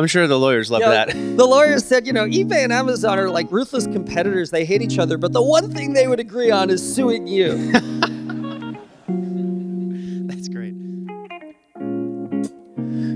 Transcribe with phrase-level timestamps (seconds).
[0.00, 1.10] I'm sure the lawyers love that.
[1.10, 4.50] The lawyers said, you know, eBay and Amazon are like ruthless competitors.
[4.50, 7.70] They hate each other, but the one thing they would agree on is suing you.
[10.26, 10.74] That's great.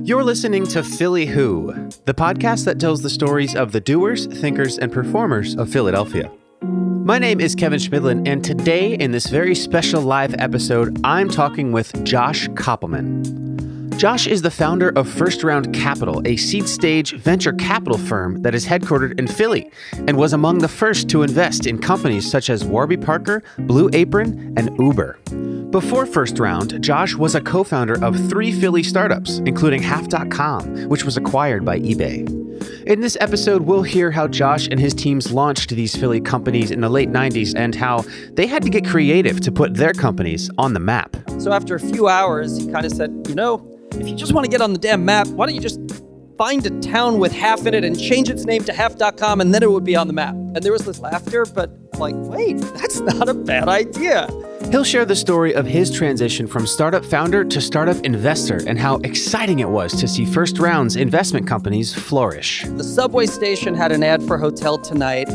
[0.07, 1.73] You're listening to Philly Who,
[2.05, 6.30] the podcast that tells the stories of the doers, thinkers, and performers of Philadelphia.
[6.61, 11.73] My name is Kevin Schmidlin, and today, in this very special live episode, I'm talking
[11.73, 13.54] with Josh Kopelman.
[14.05, 18.54] Josh is the founder of First Round Capital, a seed stage venture capital firm that
[18.54, 22.67] is headquartered in Philly and was among the first to invest in companies such as
[22.67, 25.18] Warby Parker, Blue Apron, and Uber.
[25.71, 31.07] Before First Round, Josh was a co founder of three Philly startups, including Half.com, which
[31.07, 32.28] was acquired by eBay.
[32.86, 36.83] In this episode, we'll hear how Josh and his teams launched these Philly companies in
[36.83, 40.75] the late 90s and how they had to get creative to put their companies on
[40.75, 41.16] the map.
[41.39, 44.44] So after a few hours, he kind of said, you know, if you just want
[44.44, 45.80] to get on the damn map, why don't you just
[46.36, 49.62] find a town with half in it and change its name to half.com and then
[49.62, 50.34] it would be on the map.
[50.34, 54.28] And there was this laughter, but like, wait, that's not a bad idea.
[54.70, 58.96] He'll share the story of his transition from startup founder to startup investor and how
[59.04, 62.64] exciting it was to see First Round's investment companies flourish.
[62.64, 65.28] The subway station had an ad for Hotel Tonight,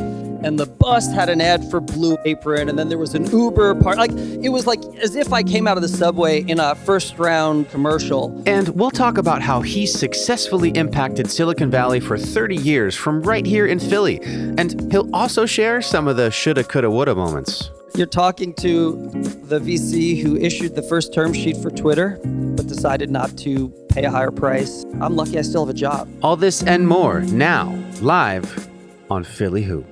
[0.43, 3.75] and the bus had an ad for Blue Apron, and then there was an Uber
[3.75, 3.97] part.
[3.97, 7.17] Like it was like as if I came out of the subway in a first
[7.19, 8.41] round commercial.
[8.45, 13.45] And we'll talk about how he successfully impacted Silicon Valley for 30 years from right
[13.45, 14.19] here in Philly.
[14.23, 17.71] And he'll also share some of the shoulda, coulda, woulda moments.
[17.95, 19.09] You're talking to
[19.43, 24.05] the VC who issued the first term sheet for Twitter, but decided not to pay
[24.05, 24.85] a higher price.
[25.01, 26.07] I'm lucky I still have a job.
[26.23, 28.69] All this and more now, live
[29.09, 29.83] on Philly Who.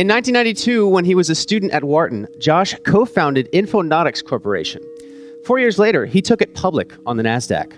[0.00, 4.82] In 1992, when he was a student at Wharton, Josh co founded Infonautics Corporation.
[5.44, 7.74] Four years later, he took it public on the NASDAQ.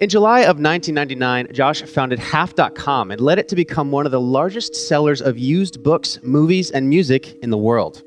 [0.00, 4.20] In July of 1999, Josh founded Half.com and led it to become one of the
[4.20, 8.02] largest sellers of used books, movies, and music in the world.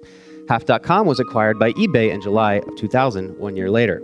[0.50, 4.04] Half.com was acquired by eBay in July of 2000, one year later.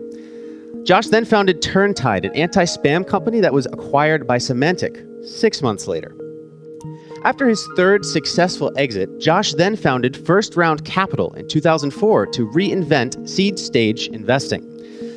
[0.84, 5.86] Josh then founded Turntide, an anti spam company that was acquired by Symantec six months
[5.86, 6.15] later.
[7.26, 13.28] After his third successful exit, Josh then founded First Round Capital in 2004 to reinvent
[13.28, 14.62] seed stage investing.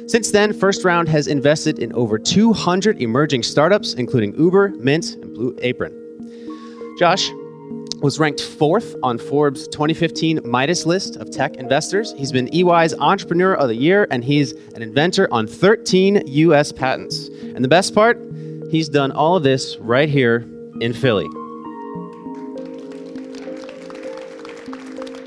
[0.08, 5.34] Since then, First Round has invested in over 200 emerging startups, including Uber, Mint, and
[5.34, 5.92] Blue Apron.
[6.98, 7.28] Josh
[8.00, 12.14] was ranked fourth on Forbes' 2015 Midas list of tech investors.
[12.16, 17.28] He's been EY's Entrepreneur of the Year, and he's an inventor on 13 US patents.
[17.54, 18.18] And the best part,
[18.70, 20.46] he's done all of this right here
[20.80, 21.28] in Philly.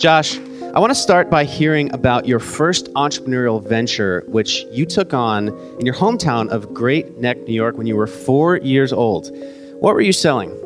[0.02, 0.40] Josh,
[0.74, 5.50] I want to start by hearing about your first entrepreneurial venture, which you took on
[5.80, 9.30] in your hometown of Great Neck, New York, when you were four years old.
[9.80, 10.58] What were you selling?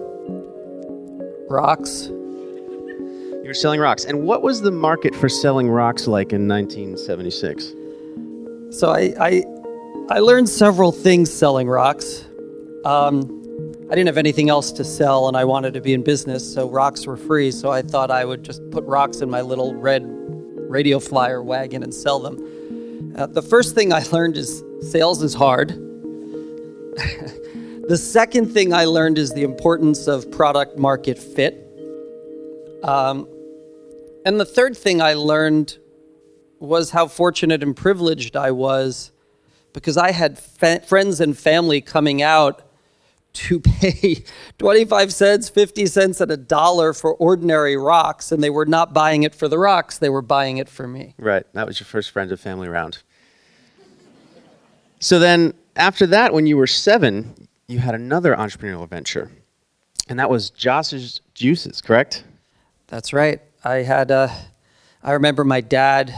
[1.50, 2.06] Rocks.
[2.08, 4.06] You were selling rocks.
[4.06, 7.74] And what was the market for selling rocks like in 1976?
[8.70, 9.44] So I, I,
[10.12, 12.24] I learned several things selling rocks.
[12.86, 13.45] Um,
[13.88, 16.68] I didn't have anything else to sell, and I wanted to be in business, so
[16.68, 17.52] rocks were free.
[17.52, 20.04] So I thought I would just put rocks in my little red
[20.68, 23.14] radio flyer wagon and sell them.
[23.16, 25.70] Uh, the first thing I learned is sales is hard.
[27.88, 31.62] the second thing I learned is the importance of product market fit.
[32.84, 33.28] Um,
[34.26, 35.78] and the third thing I learned
[36.58, 39.12] was how fortunate and privileged I was
[39.74, 42.65] because I had fa- friends and family coming out
[43.36, 44.24] to pay
[44.58, 49.24] 25 cents, 50 cents, and a dollar for ordinary rocks, and they were not buying
[49.24, 51.14] it for the rocks, they were buying it for me.
[51.18, 51.46] Right.
[51.54, 53.00] That was your first friends and family round.
[55.00, 59.30] So then, after that, when you were seven, you had another entrepreneurial venture,
[60.08, 62.24] and that was Josh's Juices, correct?
[62.88, 63.42] That's right.
[63.64, 64.30] I had, uh,
[65.04, 66.14] I remember my dad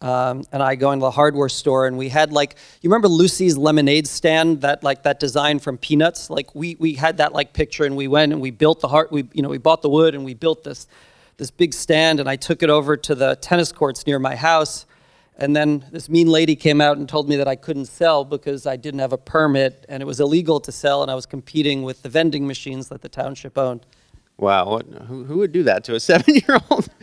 [0.00, 3.58] um, and I go into the hardware store, and we had like, you remember Lucy's
[3.58, 6.30] lemonade stand, that like that design from Peanuts?
[6.30, 9.10] Like we we had that like picture, and we went and we built the heart.
[9.10, 10.86] We you know we bought the wood and we built this
[11.36, 14.86] this big stand, and I took it over to the tennis courts near my house.
[15.40, 18.66] And then this mean lady came out and told me that I couldn't sell because
[18.66, 21.82] I didn't have a permit and it was illegal to sell, and I was competing
[21.82, 23.86] with the vending machines that the township owned.
[24.36, 24.70] Wow.
[24.70, 26.88] What, who, who would do that to a seven year old?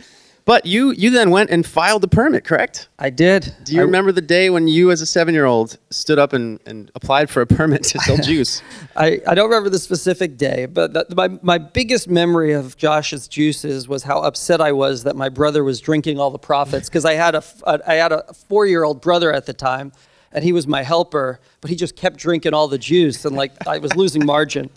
[0.46, 2.88] But you you then went and filed the permit, correct?
[3.00, 3.52] I did.
[3.64, 6.88] Do you I- remember the day when you, as a seven-year-old, stood up and, and
[6.94, 8.62] applied for a permit to sell juice?
[8.94, 13.26] I, I don't remember the specific day, but the, my, my biggest memory of Josh's
[13.26, 17.04] juices was how upset I was that my brother was drinking all the profits because
[17.04, 19.90] I had a a- I had a four year old brother at the time,
[20.30, 23.66] and he was my helper, but he just kept drinking all the juice, and like
[23.66, 24.70] I was losing margin.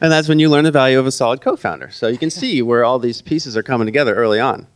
[0.00, 1.90] And that's when you learn the value of a solid co-founder.
[1.90, 4.66] So you can see where all these pieces are coming together early on.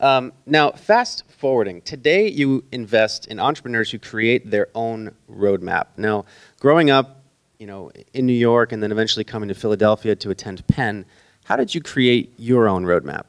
[0.00, 5.88] Um, now, fast forwarding, today you invest in entrepreneurs who create their own roadmap.
[5.96, 6.24] Now,
[6.58, 7.22] growing up,
[7.58, 11.04] you know, in New York and then eventually coming to Philadelphia to attend Penn,
[11.44, 13.26] how did you create your own roadmap?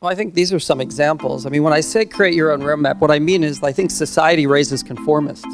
[0.00, 1.44] Well, I think these are some examples.
[1.44, 3.90] I mean, when I say create your own roadmap, what I mean is I think
[3.90, 5.44] society raises conformists.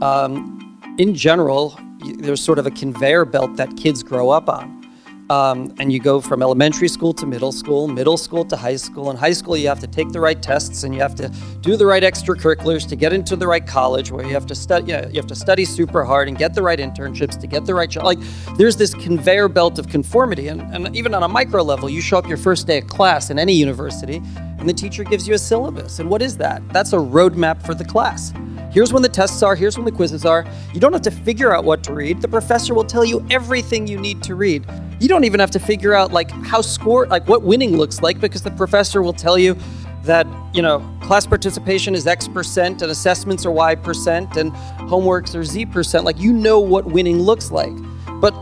[0.00, 0.63] Um,
[0.98, 1.78] in general,
[2.18, 4.82] there's sort of a conveyor belt that kids grow up on.
[5.30, 9.10] Um, and you go from elementary school to middle school, middle school to high school.
[9.10, 11.30] In high school, you have to take the right tests and you have to
[11.62, 14.92] do the right extracurriculars to get into the right college, where you have to study.
[14.92, 17.64] You, know, you have to study super hard and get the right internships to get
[17.64, 18.04] the right job.
[18.04, 18.18] Like,
[18.58, 22.18] there's this conveyor belt of conformity, and, and even on a micro level, you show
[22.18, 24.20] up your first day of class in any university,
[24.58, 26.00] and the teacher gives you a syllabus.
[26.00, 26.62] And what is that?
[26.68, 28.34] That's a roadmap for the class.
[28.74, 30.44] Here's when the tests are, here's when the quizzes are.
[30.72, 32.20] You don't have to figure out what to read.
[32.20, 34.66] The professor will tell you everything you need to read.
[34.98, 38.20] You don't even have to figure out like how score like what winning looks like
[38.20, 39.56] because the professor will tell you
[40.02, 44.52] that, you know, class participation is X percent and assessments are Y percent and
[44.90, 46.04] homeworks are Z percent.
[46.04, 47.72] Like you know what winning looks like.
[48.20, 48.32] But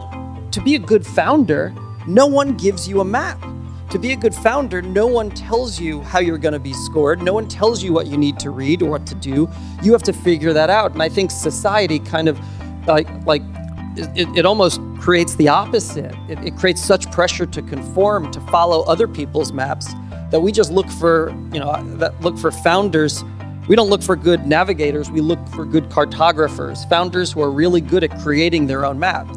[0.52, 1.75] to be a good founder,
[2.06, 3.38] no one gives you a map.
[3.92, 7.20] To be a good founder, no one tells you how you're going to be scored.
[7.20, 9.50] No one tells you what you need to read or what to do.
[9.82, 10.92] You have to figure that out.
[10.92, 12.40] And I think society kind of
[12.86, 13.42] like like
[13.98, 16.14] it, it almost creates the opposite.
[16.30, 19.92] It, it creates such pressure to conform, to follow other people's maps,
[20.30, 23.22] that we just look for you know that look for founders.
[23.68, 25.10] We don't look for good navigators.
[25.10, 29.28] We look for good cartographers, founders who are really good at creating their own map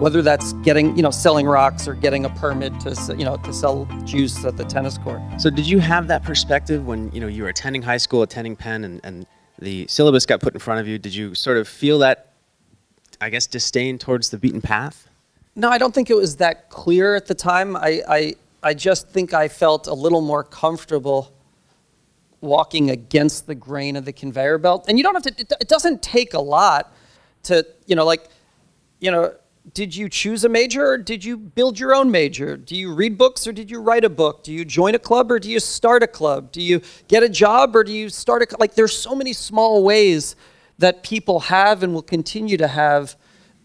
[0.00, 3.52] whether that's getting you know selling rocks or getting a permit to you know to
[3.52, 7.26] sell juice at the tennis court So did you have that perspective when you know
[7.26, 9.26] you were attending high school, attending Penn, and, and
[9.58, 10.98] the syllabus got put in front of you?
[10.98, 12.32] Did you sort of feel that,
[13.20, 15.06] I guess, disdain towards the beaten path?
[15.56, 19.08] no i don't think it was that clear at the time i i, I just
[19.08, 21.32] think i felt a little more comfortable
[22.40, 25.68] walking against the grain of the conveyor belt and you don't have to it, it
[25.68, 26.92] doesn't take a lot
[27.42, 28.28] to you know like
[29.00, 29.34] you know
[29.72, 32.56] did you choose a major or did you build your own major?
[32.56, 34.42] Do you read books or did you write a book?
[34.42, 36.52] Do you join a club or do you start a club?
[36.52, 39.32] Do you get a job or do you start a co- like there's so many
[39.32, 40.36] small ways
[40.78, 43.16] that people have and will continue to have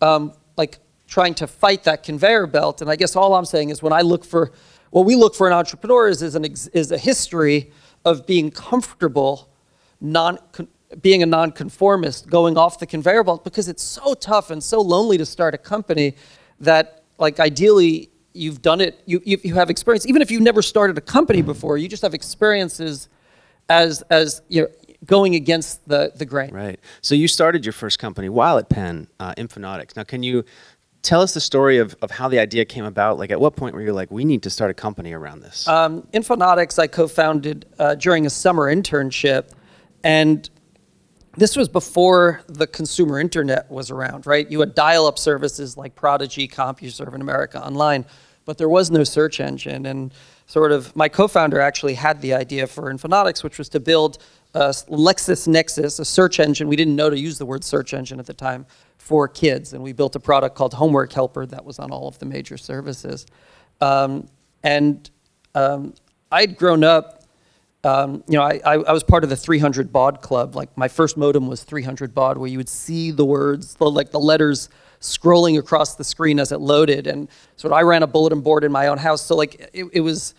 [0.01, 2.81] um, like trying to fight that conveyor belt.
[2.81, 4.51] And I guess all I'm saying is when I look for
[4.91, 7.71] what we look for in entrepreneurs is an ex- is a history
[8.03, 9.49] of being comfortable
[10.01, 10.37] non
[11.01, 15.17] being a nonconformist, going off the conveyor belt because it's so tough and so lonely
[15.17, 16.15] to start a company
[16.59, 20.61] that like ideally you've done it you, you, you have experience even if you've never
[20.61, 23.07] started a company before you just have experiences
[23.69, 24.67] as as you know
[25.05, 26.79] going against the the grain Right.
[27.01, 29.95] So you started your first company while at Penn, uh, Infonautics.
[29.95, 30.43] Now, can you
[31.01, 33.19] tell us the story of, of how the idea came about?
[33.19, 35.67] Like, at what point were you like, we need to start a company around this?
[35.67, 39.51] Um, Infonautics, I co founded uh, during a summer internship.
[40.03, 40.49] And
[41.37, 44.49] this was before the consumer internet was around, right?
[44.49, 48.05] You had dial up services like Prodigy, CompuServe and America Online,
[48.45, 49.85] but there was no search engine.
[49.85, 50.13] And
[50.47, 54.19] sort of my co founder actually had the idea for Infonautics, which was to build
[54.53, 56.67] a LexisNexis, a search engine.
[56.67, 58.65] We didn't know to use the word search engine at the time
[58.97, 59.73] for kids.
[59.73, 62.57] And we built a product called Homework Helper that was on all of the major
[62.57, 63.25] services.
[63.81, 64.27] Um,
[64.63, 65.09] and
[65.53, 65.93] um,
[66.31, 67.14] I'd grown up,
[67.85, 70.55] um, you know, I, I, I was part of the 300 baud club.
[70.55, 74.09] Like my first modem was 300 baud, where you would see the words, the, like
[74.09, 77.05] the letters scrolling across the screen as it loaded.
[77.05, 79.21] And so I ran a bulletin board in my own house.
[79.21, 80.33] So like it, it was,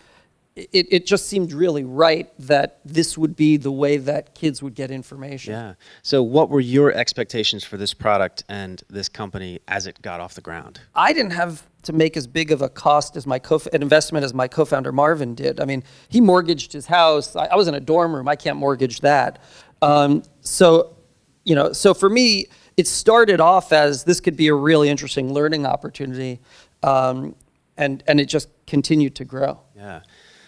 [0.57, 4.75] it, it just seemed really right that this would be the way that kids would
[4.75, 5.53] get information.
[5.53, 5.73] yeah.
[6.01, 10.33] So, what were your expectations for this product and this company as it got off
[10.33, 10.79] the ground?
[10.95, 14.25] I didn't have to make as big of a cost as my co an investment
[14.25, 15.61] as my co-founder Marvin did.
[15.61, 17.35] I mean, he mortgaged his house.
[17.35, 18.27] I, I was in a dorm room.
[18.27, 19.41] I can't mortgage that.
[19.81, 20.97] Um, so,
[21.45, 25.33] you know, so for me, it started off as this could be a really interesting
[25.33, 26.41] learning opportunity,
[26.83, 27.35] um,
[27.77, 29.61] and and it just continued to grow.
[29.75, 30.01] Yeah.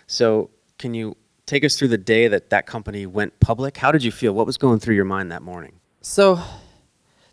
[0.08, 1.16] So, can you
[1.46, 3.78] take us through the day that that company went public?
[3.78, 4.34] How did you feel?
[4.34, 5.80] What was going through your mind that morning?
[6.02, 6.38] So,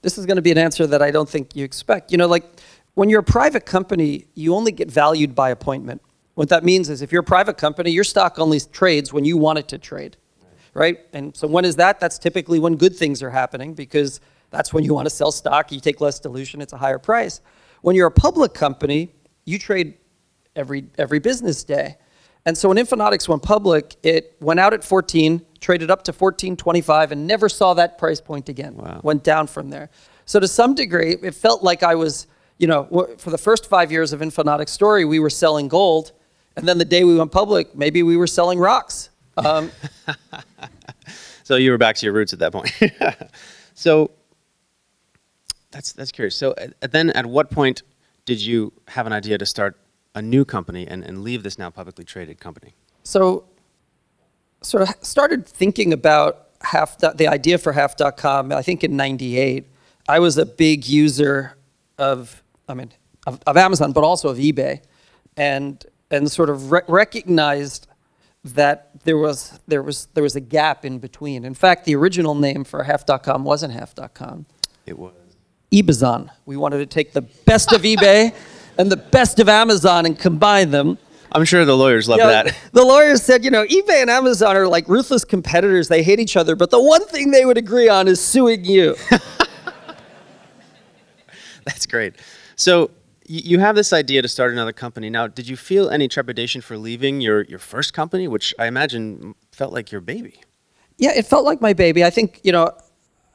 [0.03, 2.13] this is going to be an answer that I don't think you expect.
[2.13, 2.45] You know, like
[2.97, 6.01] when you're a private company, you only get valued by appointment.
[6.35, 9.37] What that means is if you're a private company, your stock only trades when you
[9.37, 10.17] want it to trade,
[10.73, 10.99] right?
[11.13, 12.01] And so when is that?
[12.01, 15.71] That's typically when good things are happening because that's when you want to sell stock.
[15.71, 17.43] You take less dilution, it's a higher price.
[17.83, 19.13] When you're a public company,
[19.45, 19.99] you trade
[20.57, 21.99] every every business day.
[22.47, 27.11] And so when Infonautics went public, it went out at 14, traded up to 14.25,
[27.11, 28.77] and never saw that price point again.
[28.77, 29.01] Wow.
[29.03, 29.91] Went down from there.
[30.25, 33.93] So to some degree, it felt like I was, you know, for the first five
[33.93, 36.13] years of Infonautics story, we were selling gold,
[36.57, 39.11] and then the day we went public, maybe we were selling rocks.
[39.37, 39.71] Um,
[41.47, 42.73] So you were back to your roots at that point.
[43.75, 44.11] so
[45.71, 46.35] that's that's curious.
[46.35, 47.85] So then, at what point
[48.25, 49.79] did you have an idea to start
[50.17, 52.75] a new company and, and leave this now publicly traded company?
[53.05, 53.45] so
[54.61, 59.65] sort of started thinking about half the idea for half.com i think in 98
[60.09, 61.57] i was a big user
[61.99, 62.91] of i mean
[63.27, 64.81] of, of amazon but also of ebay
[65.37, 67.89] and and sort of re- recognized
[68.45, 72.35] that there was there was there was a gap in between in fact the original
[72.35, 74.47] name for half.com wasn't half.com
[74.87, 75.15] It was.
[75.73, 78.35] ebazon we wanted to take the best of ebay
[78.79, 80.99] and the best of amazon and combine them
[81.33, 82.57] I'm sure the lawyers love you know, that.
[82.73, 85.89] The lawyers said, you know, eBay and Amazon are like ruthless competitors.
[85.89, 88.97] They hate each other, but the one thing they would agree on is suing you.
[91.65, 92.15] That's great.
[92.57, 92.91] So
[93.29, 95.11] you have this idea to start another company.
[95.11, 99.35] Now, did you feel any trepidation for leaving your, your first company, which I imagine
[99.53, 100.41] felt like your baby?
[100.99, 102.05] yeah, it felt like my baby.
[102.05, 102.73] I think, you know,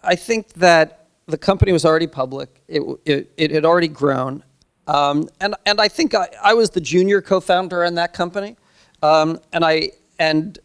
[0.04, 2.62] I think that the company was already public.
[2.68, 4.44] It, it, it had already grown.
[4.88, 8.58] Um, and, and I think I, I was the junior co-founder in that company.
[9.04, 10.58] Um, and I, and,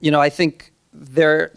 [0.00, 1.52] you know, I think there,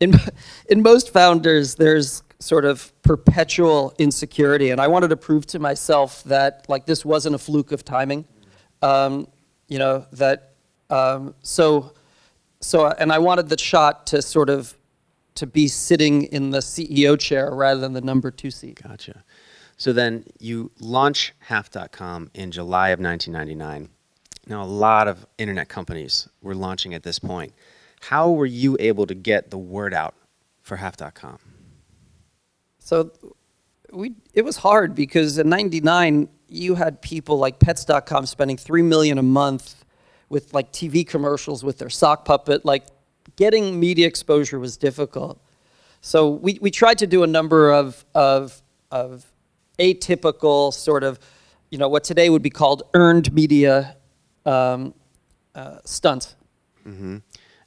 [0.00, 0.14] in,
[0.70, 4.70] in most founders, there's sort of perpetual insecurity.
[4.70, 8.24] And I wanted to prove to myself that like this wasn't a fluke of timing.
[8.82, 9.28] Um,
[9.66, 10.54] you know, that,
[10.88, 11.92] um, so,
[12.60, 14.74] so, and I wanted the shot to sort of,
[15.34, 18.82] to be sitting in the CEO chair rather than the number two seat.
[18.82, 19.24] Gotcha.
[19.76, 23.88] So then you launch half.com in July of 1999.
[24.48, 27.52] Now, a lot of internet companies were launching at this point.
[28.00, 30.14] How were you able to get the word out
[30.62, 31.38] for half.com?
[32.88, 33.10] So
[33.92, 39.18] we it was hard because in 99 you had people like pets.com spending 3 million
[39.18, 39.84] a month
[40.30, 42.86] with like TV commercials with their sock puppet like
[43.36, 45.38] getting media exposure was difficult.
[46.00, 49.26] So we, we tried to do a number of, of, of
[49.78, 51.18] atypical sort of,
[51.68, 53.98] you know, what today would be called earned media
[54.46, 54.94] um,
[55.54, 56.36] uh, stunts.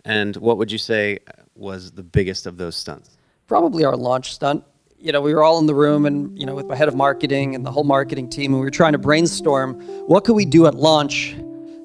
[0.03, 1.19] And what would you say
[1.55, 3.19] was the biggest of those stunts?
[3.51, 4.63] probably our launch stunt.
[5.03, 6.93] You know, we were all in the room and, you know, with my head of
[6.96, 9.74] marketing and the whole marketing team, and we were trying to brainstorm
[10.05, 11.36] what could we do at launch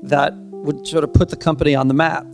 [0.03, 2.27] that would sort of put the company on the map.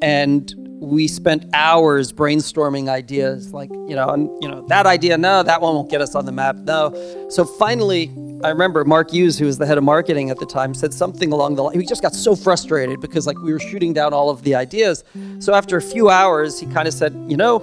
[0.00, 5.42] And we spent hours brainstorming ideas like, you know, and, you know, that idea, no,
[5.42, 6.92] that one won't get us on the map, no.
[7.28, 8.08] So finally,
[8.44, 11.32] I remember Mark Hughes, who was the head of marketing at the time, said something
[11.32, 11.80] along the line.
[11.80, 15.02] He just got so frustrated because like we were shooting down all of the ideas.
[15.40, 17.60] So after a few hours, he kind of said, you know,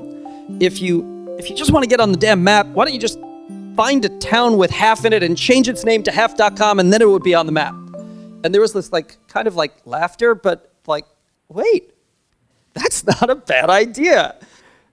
[0.59, 2.99] if you if you just want to get on the damn map, why don't you
[2.99, 3.17] just
[3.75, 7.01] find a town with half in it and change its name to half.com and then
[7.01, 7.73] it would be on the map.
[8.43, 11.05] And there was this like kind of like laughter, but like,
[11.47, 11.93] wait,
[12.73, 14.35] that's not a bad idea.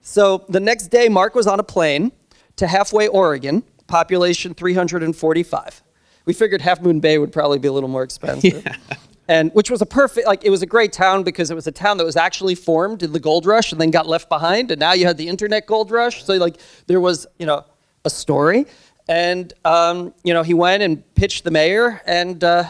[0.01, 2.13] So the next day, Mark was on a plane
[2.55, 5.83] to Halfway, Oregon, population 345.
[6.23, 8.65] We figured Half Moon Bay would probably be a little more expensive.
[9.27, 11.71] And which was a perfect, like, it was a great town because it was a
[11.71, 14.71] town that was actually formed in the gold rush and then got left behind.
[14.71, 16.23] And now you had the internet gold rush.
[16.23, 16.57] So, like,
[16.87, 17.65] there was, you know,
[18.05, 18.67] a story.
[19.09, 22.01] And, um, you know, he went and pitched the mayor.
[22.05, 22.65] And, uh,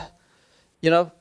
[0.81, 1.11] you know,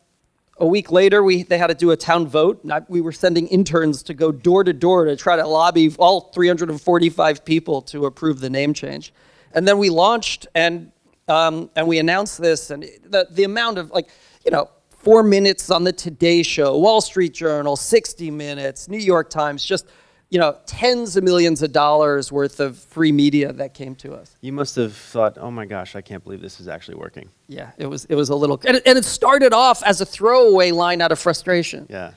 [0.58, 2.62] a week later, we they had to do a town vote.
[2.62, 5.94] And I, we were sending interns to go door to door to try to lobby
[5.98, 9.12] all 345 people to approve the name change.
[9.52, 10.92] And then we launched and
[11.28, 12.70] um, and we announced this.
[12.70, 14.08] And the the amount of like
[14.44, 14.70] you know
[15.06, 19.86] four minutes on the Today Show, Wall Street Journal, 60 Minutes, New York Times, just
[20.30, 24.34] you know tens of millions of dollars worth of free media that came to us.
[24.40, 27.28] You must have thought, oh my gosh, I can't believe this is actually working.
[27.46, 30.04] Yeah, it was it was a little and it, and it started off as a
[30.04, 31.86] throwaway line out of frustration.
[31.88, 32.10] Yeah.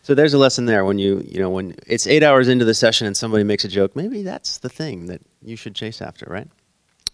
[0.00, 2.72] So there's a lesson there when you, you know, when it's eight hours into the
[2.72, 6.24] session and somebody makes a joke, maybe that's the thing that you should chase after,
[6.24, 6.48] right?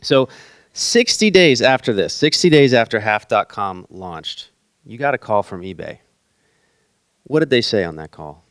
[0.02, 0.28] So
[0.72, 4.50] 60 days after this, 60 days after half.com launched,
[4.86, 5.98] you got a call from eBay.
[7.24, 8.44] What did they say on that call?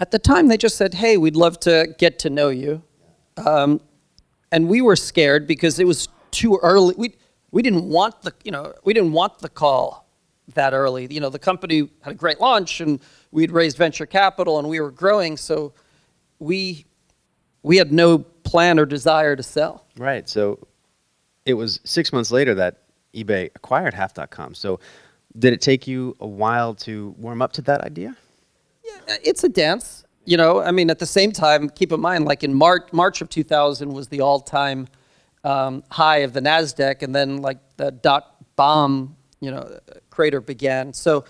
[0.00, 2.82] At the time, they just said, "Hey, we'd love to get to know you,"
[3.36, 3.80] um,
[4.50, 6.94] and we were scared because it was too early.
[6.98, 7.14] We
[7.52, 10.04] we didn't want the you know we didn't want the call
[10.54, 11.06] that early.
[11.10, 14.80] You know, the company had a great launch and we'd raised venture capital and we
[14.80, 15.72] were growing, so
[16.38, 16.84] we
[17.62, 19.86] we had no plan or desire to sell.
[19.96, 20.28] Right.
[20.28, 20.66] So
[21.46, 22.82] it was six months later that
[23.14, 24.54] eBay acquired Half.com.
[24.54, 24.80] So
[25.38, 28.16] did it take you a while to warm up to that idea?
[28.84, 30.04] Yeah, it's a dance.
[30.24, 33.20] You know, I mean, at the same time, keep in mind, like in March, March
[33.20, 34.88] of 2000 was the all-time
[35.42, 39.78] um, high of the Nasdaq, and then like the dot bomb, you know,
[40.10, 40.92] crater began.
[40.92, 41.24] So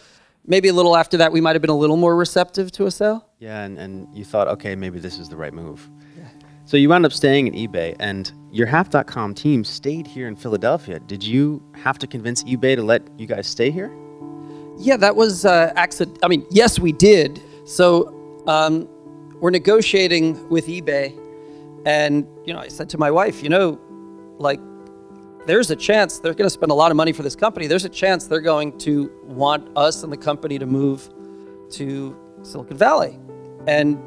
[0.47, 2.91] maybe a little after that, we might have been a little more receptive to a
[2.91, 3.27] sale.
[3.39, 5.89] Yeah, and, and you thought, okay, maybe this is the right move.
[6.17, 6.29] Yeah.
[6.65, 11.01] So you wound up staying at eBay, and your Half.com team stayed here in Philadelphia.
[11.01, 13.93] Did you have to convince eBay to let you guys stay here?
[14.79, 16.21] Yeah, that was uh, accident.
[16.23, 17.43] I mean, yes, we did.
[17.65, 18.15] So
[18.47, 18.89] um,
[19.41, 21.19] we're negotiating with eBay,
[21.85, 23.81] and you know, I said to my wife, you know,
[24.39, 24.61] like,
[25.47, 27.67] there's a chance they're going to spend a lot of money for this company.
[27.67, 31.11] There's a chance they're going to want us and the company to move
[31.73, 33.19] to Silicon Valley,
[33.67, 33.99] and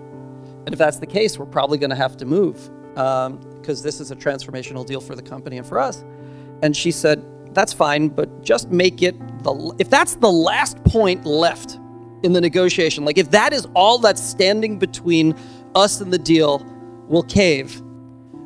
[0.65, 3.99] and if that's the case, we're probably going to have to move because um, this
[3.99, 6.03] is a transformational deal for the company and for us.
[6.63, 7.23] And she said,
[7.53, 11.77] That's fine, but just make it the, if that's the last point left
[12.23, 15.35] in the negotiation, like if that is all that's standing between
[15.75, 16.65] us and the deal,
[17.07, 17.83] we'll cave.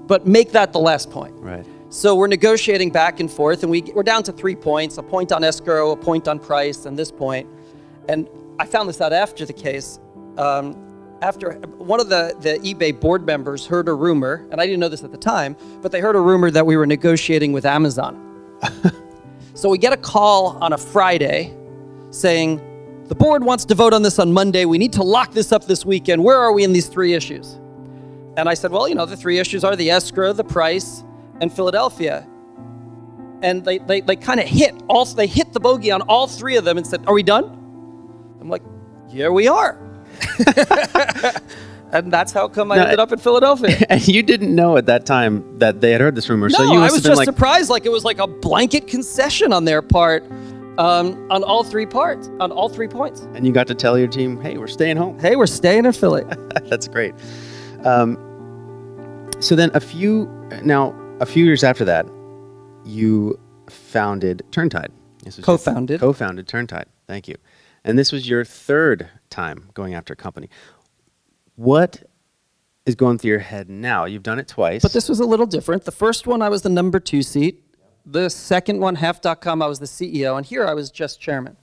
[0.08, 1.34] But make that the last point.
[1.38, 1.66] Right.
[1.88, 5.32] So we're negotiating back and forth, and we, we're down to three points a point
[5.32, 7.48] on escrow, a point on price, and this point.
[8.10, 8.30] And
[8.60, 10.00] I found this out after the case.
[10.38, 10.91] Um,
[11.22, 14.90] after one of the, the eBay board members heard a rumor, and I didn't know
[14.90, 18.58] this at the time, but they heard a rumor that we were negotiating with Amazon.
[19.54, 21.56] so we get a call on a Friday
[22.10, 22.60] saying,
[23.06, 24.66] the board wants to vote on this on Monday.
[24.66, 26.24] We need to lock this up this weekend.
[26.24, 27.60] Where are we in these three issues?
[28.38, 31.04] And I said, well, you know, the three issues are the escrow, the price,
[31.40, 32.28] and Philadelphia.
[33.44, 36.56] And they, they, they kind of hit all, they hit the bogey on all three
[36.56, 37.46] of them and said, are we done?
[38.40, 38.64] I'm like,
[39.10, 39.91] yeah, we are.
[41.92, 43.78] and that's how come I ended up in Philadelphia.
[43.90, 46.50] And you didn't know at that time that they had heard this rumor.
[46.50, 47.70] No, so you I was just like, surprised.
[47.70, 50.24] Like it was like a blanket concession on their part,
[50.78, 53.22] um, on all three parts, on all three points.
[53.34, 55.20] And you got to tell your team, "Hey, we're staying home.
[55.20, 56.24] Hey, we're staying in Philly."
[56.70, 57.14] that's great.
[57.84, 58.18] Um,
[59.40, 60.28] so then, a few
[60.64, 62.06] now, a few years after that,
[62.86, 64.90] you founded Turntide.
[65.42, 66.00] Co-founded.
[66.00, 66.86] Co-founded Turntide.
[67.08, 67.36] Thank you.
[67.84, 70.50] And this was your third time going after a company.
[71.56, 72.04] What
[72.86, 74.06] is going through your head now?
[74.06, 74.82] You've done it twice.
[74.82, 75.86] But this was a little different.
[75.86, 77.64] The first one, I was the number two seat.
[78.06, 80.38] The second one, Half.com, I was the CEO.
[80.38, 81.58] And here I was just chairman.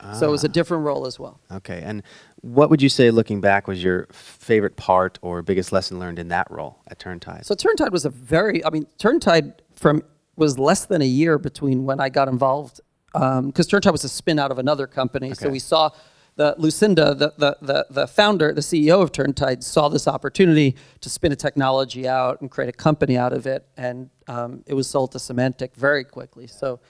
[0.00, 0.12] Ah.
[0.12, 0.52] So it was a ah.
[0.52, 1.40] different role as well.
[1.50, 1.82] Okay.
[1.82, 2.02] And
[2.40, 6.28] what would you say, looking back, was your favorite part or biggest lesson learned in
[6.28, 7.44] that role at Turntide?
[7.44, 10.02] So Turntide was a very, I mean, Turntide from
[10.36, 12.80] was less than a year between when I got involved
[13.14, 15.28] because um, Turntide was a spin out of another company.
[15.28, 15.34] Okay.
[15.34, 15.90] So we saw
[16.36, 21.08] the Lucinda, the, the, the, the, founder, the CEO of Turntide, saw this opportunity to
[21.08, 24.88] spin a technology out and create a company out of it, and um, it was
[24.88, 26.48] sold to Symantec very quickly.
[26.48, 26.80] So,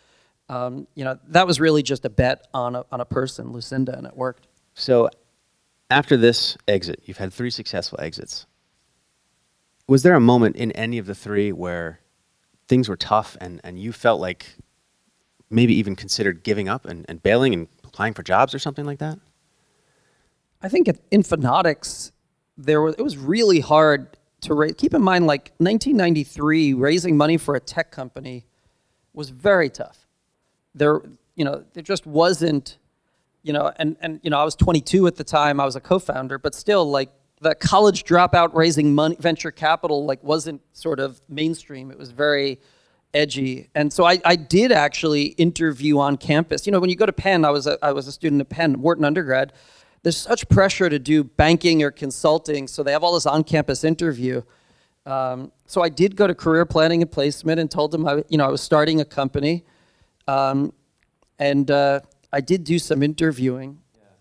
[0.49, 3.97] um, you know, that was really just a bet on a, on a person, Lucinda,
[3.97, 4.47] and it worked.
[4.73, 5.11] So,
[5.91, 8.47] after this exit, you've had three successful exits.
[9.87, 12.01] Was there a moment in any of the three where
[12.67, 14.57] things were tough and, and you felt like
[15.55, 18.99] maybe even considered giving up and, and bailing and applying for jobs or something like
[18.99, 19.19] that?
[20.61, 22.11] I think at Infonautics,
[22.57, 24.75] there was it was really hard to raise.
[24.77, 28.47] Keep in mind, like 1993, raising money for a tech company
[29.13, 30.07] was very tough.
[30.75, 31.03] There,
[31.37, 32.79] you know, there just wasn't,
[33.43, 35.61] you know, and and you know, I was 22 at the time.
[35.61, 40.23] I was a co-founder, but still, like the college dropout raising money, venture capital, like
[40.25, 41.91] wasn't sort of mainstream.
[41.91, 42.59] It was very
[43.15, 43.71] edgy.
[43.75, 46.67] And so I, I did actually interview on campus.
[46.67, 48.49] You know, when you go to Penn, I was a, I was a student at
[48.49, 49.53] Penn, Wharton undergrad.
[50.03, 54.43] There's such pressure to do banking or consulting, so they have all this on-campus interview.
[55.07, 58.37] Um, so I did go to career planning and placement and told them I, you
[58.37, 59.65] know, I was starting a company,
[60.29, 60.73] um,
[61.39, 62.01] and uh,
[62.33, 63.79] I did do some interviewing,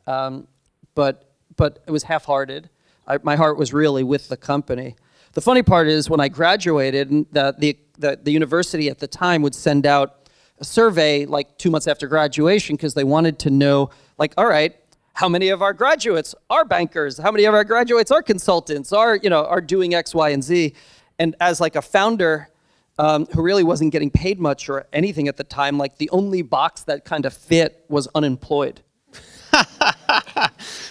[0.07, 0.47] um,
[0.95, 2.69] but but it was half-hearted.
[3.07, 4.95] I, my heart was really with the company.
[5.33, 9.41] The funny part is when I graduated, the, the, the, the university at the time
[9.41, 13.89] would send out a survey like two months after graduation because they wanted to know,
[14.19, 14.75] like, all right,
[15.13, 17.17] how many of our graduates are bankers?
[17.17, 18.91] How many of our graduates are consultants?
[18.93, 20.73] Are you know are doing X, Y, and Z?
[21.19, 22.49] And as like a founder
[22.97, 26.41] um, who really wasn't getting paid much or anything at the time, like the only
[26.41, 28.81] box that kind of fit was unemployed.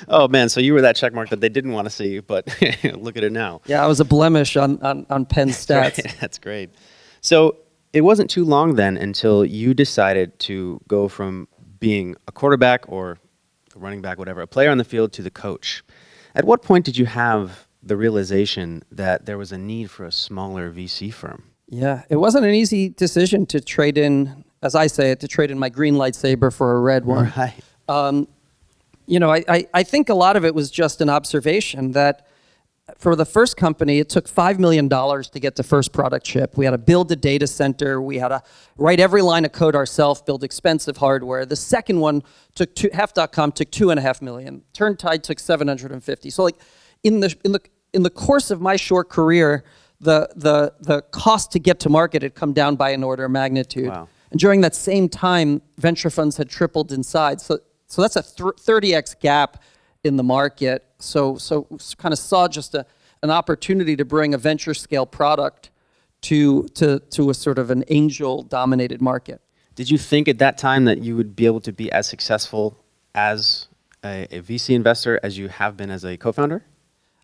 [0.09, 2.47] Oh man, so you were that check mark that they didn't want to see, but
[2.95, 3.61] look at it now.
[3.67, 5.97] Yeah, I was a blemish on on, on Penn stats.
[5.97, 6.71] That's, That's great.
[7.21, 7.59] So
[7.93, 13.19] it wasn't too long then until you decided to go from being a quarterback or
[13.75, 15.83] a running back, whatever, a player on the field to the coach.
[16.35, 20.13] At what point did you have the realization that there was a need for a
[20.13, 21.45] smaller VC firm?
[21.69, 25.51] Yeah, it wasn't an easy decision to trade in, as I say it, to trade
[25.51, 27.33] in my green lightsaber for a red one.
[27.37, 27.55] Right.
[27.89, 28.29] Um,
[29.07, 32.27] you know, I, I, I think a lot of it was just an observation that
[32.99, 36.57] for the first company, it took $5 million to get the first product ship.
[36.57, 38.03] We had to build a data center.
[38.03, 38.43] We had to
[38.77, 41.47] write every line of code ourselves, build expensive hardware.
[41.47, 42.23] The second one
[42.55, 44.63] took two, half.com took two and a half million.
[44.75, 46.31] Turntide took 750.
[46.31, 46.57] So like
[47.03, 47.61] in the, in the,
[47.93, 49.65] in the course of my short career,
[50.01, 53.31] the, the, the cost to get to market had come down by an order of
[53.31, 53.89] magnitude.
[53.89, 54.09] Wow.
[54.33, 57.45] And during that same time, venture funds had tripled in size.
[57.45, 57.59] So,
[57.93, 59.63] so that's a th- 30x gap
[60.03, 60.83] in the market.
[60.99, 61.65] So, so
[61.99, 62.87] kind of saw just a,
[63.23, 65.69] an opportunity to bring a venture scale product
[66.23, 69.43] to, to, to a sort of an angel dominated market.
[69.75, 72.83] Did you think at that time that you would be able to be as successful
[73.15, 73.69] as
[74.03, 76.65] a, a VC investor as you have been as a co founder?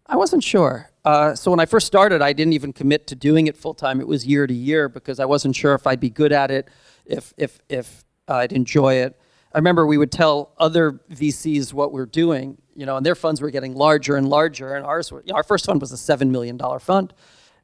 [0.04, 0.90] I wasn't sure.
[1.02, 4.02] Uh, so when I first started, I didn't even commit to doing it full time.
[4.02, 6.68] It was year to year because I wasn't sure if I'd be good at it,
[7.07, 9.17] if if if I'd enjoy it.
[9.52, 13.40] I remember we would tell other VCs what we're doing, you know, and their funds
[13.40, 15.20] were getting larger and larger, and ours were.
[15.20, 17.14] You know, our first fund was a seven million dollar fund,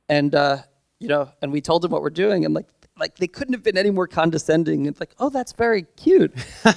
[0.08, 0.58] and uh,
[0.98, 2.68] you know, and we told them what we're doing, and like
[2.98, 4.86] like they couldn't have been any more condescending.
[4.86, 6.32] It's like, oh, that's very cute.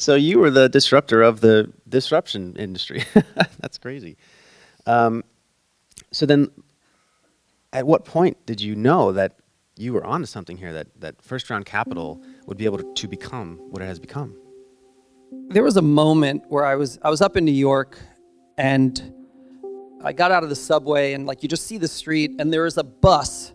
[0.00, 3.04] So you were the disruptor of the disruption industry.
[3.60, 4.16] That's crazy.
[4.86, 5.24] Um,
[6.10, 6.48] so then,
[7.74, 9.36] at what point did you know that
[9.76, 10.72] you were onto something here?
[10.72, 14.36] That that first round capital would be able to, become what it has become.
[15.50, 17.96] there was a moment where I was I was up in New York
[18.58, 19.14] and
[20.02, 22.64] I got out of the subway and like you just see the street and there
[22.64, 23.52] was a bus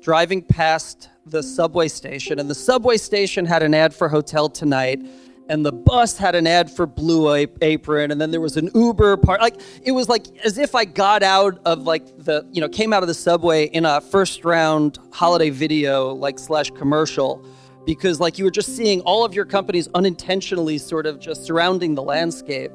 [0.00, 5.00] driving past the subway station and the subway station had an ad for Hotel Tonight
[5.48, 9.16] and the bus had an ad for Blue Apron and then there was an Uber
[9.16, 12.68] part like it was like as if I got out of like the you know
[12.68, 17.44] came out of the subway in a first round holiday video like slash commercial
[17.84, 21.94] because like you were just seeing all of your companies unintentionally sort of just surrounding
[21.94, 22.70] the landscape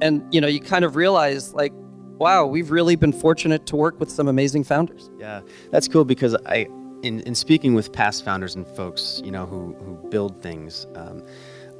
[0.00, 1.72] and you know you kind of realize like
[2.18, 6.34] wow we've really been fortunate to work with some amazing founders Yeah, that's cool because
[6.46, 6.66] I,
[7.02, 11.24] in, in speaking with past founders and folks, you know, who, who build things, um,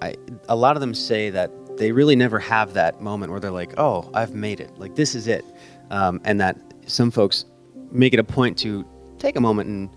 [0.03, 0.15] I,
[0.49, 3.79] a lot of them say that they really never have that moment where they're like,
[3.79, 4.77] oh, I've made it.
[4.79, 5.45] Like, this is it.
[5.91, 7.45] Um, and that some folks
[7.91, 8.85] make it a point to
[9.19, 9.91] take a moment and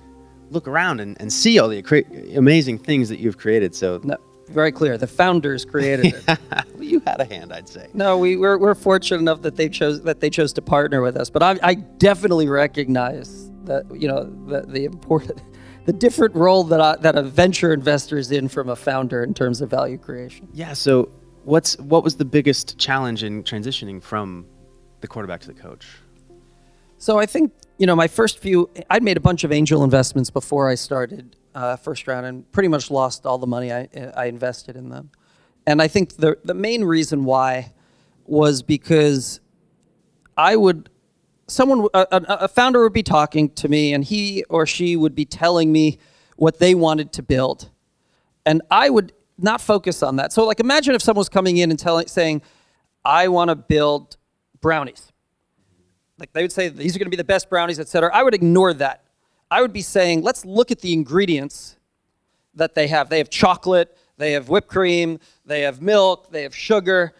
[0.53, 2.03] look around and, and see all the cra-
[2.35, 3.75] amazing things that you've created.
[3.75, 6.39] So, no, very clear the founders created it
[6.79, 7.87] you had a hand, I'd say.
[7.93, 11.15] no we, we're, we're fortunate enough that they chose that they chose to partner with
[11.17, 15.41] us but I, I definitely recognize that you know the, the important
[15.85, 19.33] the different role that I, that a venture investor is in from a founder in
[19.33, 20.73] terms of value creation Yeah.
[20.73, 21.09] So,
[21.43, 24.45] what's what was the biggest challenge in transitioning from
[25.01, 25.87] the quarterback to the coach?
[26.97, 28.69] So I think you know my first few.
[28.89, 32.69] I'd made a bunch of angel investments before I started uh, first round, and pretty
[32.69, 35.11] much lost all the money I, I invested in them.
[35.65, 37.73] And I think the the main reason why
[38.25, 39.39] was because
[40.37, 40.89] I would
[41.47, 45.25] someone a, a founder would be talking to me, and he or she would be
[45.25, 45.99] telling me
[46.35, 47.69] what they wanted to build,
[48.45, 50.31] and I would not focus on that.
[50.33, 52.41] So like imagine if someone was coming in and telling saying,
[53.05, 54.17] "I want to build
[54.61, 55.12] brownies."
[56.23, 58.09] Like they would say these are going to be the best brownies, et cetera.
[58.15, 59.03] I would ignore that.
[59.51, 61.75] I would be saying, let's look at the ingredients
[62.55, 63.09] that they have.
[63.09, 67.11] They have chocolate, they have whipped cream, they have milk, they have sugar.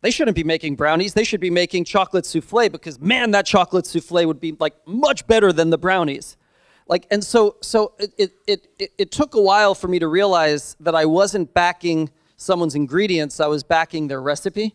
[0.00, 1.14] They shouldn't be making brownies.
[1.14, 5.24] They should be making chocolate souffle because man, that chocolate souffle would be like much
[5.28, 6.36] better than the brownies.
[6.88, 10.76] Like, and so, so it, it, it, it took a while for me to realize
[10.80, 14.74] that I wasn't backing someone's ingredients, I was backing their recipe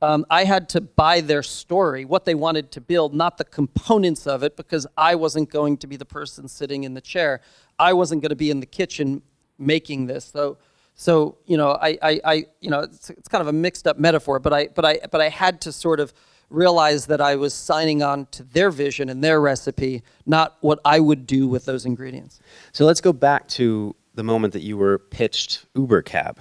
[0.00, 4.26] um, I had to buy their story, what they wanted to build, not the components
[4.26, 7.40] of it, because I wasn't going to be the person sitting in the chair.
[7.78, 9.22] I wasn't going to be in the kitchen
[9.58, 10.26] making this.
[10.26, 10.58] So,
[10.94, 13.98] so you know, I, I, I you know, it's, it's kind of a mixed up
[13.98, 16.12] metaphor, but I, but I, but I had to sort of
[16.50, 21.00] realize that I was signing on to their vision and their recipe, not what I
[21.00, 22.40] would do with those ingredients.
[22.72, 26.40] So let's go back to the moment that you were pitched Uber Cab.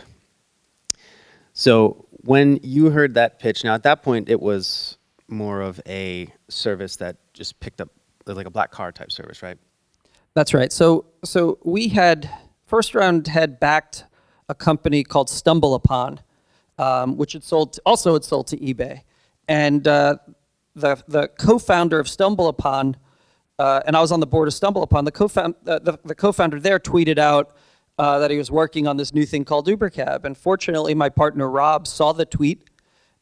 [1.54, 6.28] So when you heard that pitch, now at that point it was more of a
[6.50, 7.90] service that just picked up
[8.26, 9.58] like a black car type service, right?
[10.34, 10.72] That's right.
[10.72, 12.30] So so we had
[12.66, 14.06] first round had backed
[14.50, 16.20] a company called Stumble Upon,
[16.78, 19.02] um, which had sold also had sold to eBay,
[19.48, 20.18] and uh,
[20.76, 22.98] the the co-founder of Stumble Upon,
[23.58, 25.06] uh, and I was on the board of Stumble Upon.
[25.06, 27.56] The co-found uh, the, the co-founder there tweeted out,
[27.98, 30.24] uh, that he was working on this new thing called UberCab.
[30.24, 32.70] And fortunately, my partner Rob saw the tweet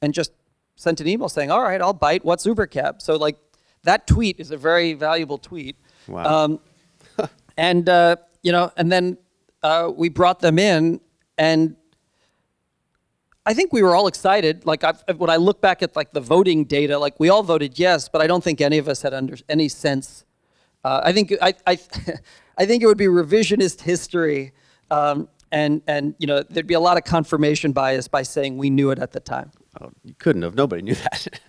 [0.01, 0.31] and just
[0.75, 2.25] sent an email saying, "All right, I'll bite.
[2.25, 3.37] What's UberCab?" So like
[3.83, 5.77] that tweet is a very valuable tweet.
[6.07, 6.45] Wow.
[6.45, 6.59] Um,
[7.57, 9.17] and uh, you know, and then
[9.63, 10.99] uh, we brought them in,
[11.37, 11.75] and
[13.45, 14.65] I think we were all excited.
[14.65, 17.77] Like I've, when I look back at like the voting data, like we all voted
[17.77, 20.25] yes, but I don't think any of us had under, any sense.
[20.83, 21.79] Uh, I think I, I,
[22.57, 24.53] I think it would be revisionist history,
[24.91, 28.69] um, and and you know there'd be a lot of confirmation bias by saying we
[28.69, 29.51] knew it at the time.
[29.81, 30.55] Oh, you couldn't have.
[30.55, 31.39] Nobody knew that.